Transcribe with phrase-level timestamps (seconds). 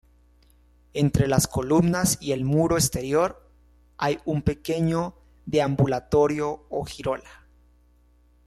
[0.95, 3.47] Entre las columnas y el muro exterior
[3.99, 5.13] hay un pequeño
[5.45, 7.45] deambulatorio o girola.